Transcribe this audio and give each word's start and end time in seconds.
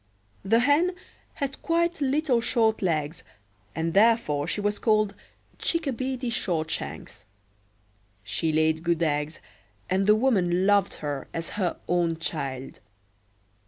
The 0.43 0.61
Hen 0.61 0.95
had 1.35 1.61
quite 1.61 2.01
little 2.01 2.41
short 2.41 2.81
legs, 2.81 3.23
and 3.75 3.93
therefore 3.93 4.47
she 4.47 4.59
was 4.59 4.79
called 4.79 5.13
Chickabiddy 5.59 6.31
Shortshanks; 6.31 7.25
she 8.23 8.51
laid 8.51 8.81
good 8.81 9.03
eggs, 9.03 9.39
and 9.91 10.07
the 10.07 10.15
woman 10.15 10.65
loved 10.65 10.95
her 11.05 11.27
as 11.35 11.49
her 11.49 11.77
own 11.87 12.17
child. 12.17 12.79